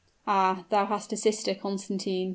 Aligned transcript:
"Ah, 0.25 0.65
thou 0.71 0.87
hast 0.87 1.13
a 1.13 1.15
sister, 1.15 1.53
Constantine?" 1.53 2.29